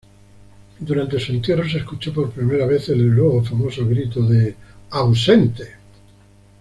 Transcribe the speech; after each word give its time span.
Durante 0.79 1.19
su 1.19 1.31
entierro 1.31 1.69
se 1.69 1.77
escuchó 1.77 2.11
por 2.11 2.31
primera 2.31 2.65
vez 2.65 2.89
el 2.89 3.01
luego 3.05 3.43
famoso 3.43 3.85
grito 3.87 4.23
de 4.25 4.55
"¡Presente!". 4.89 5.73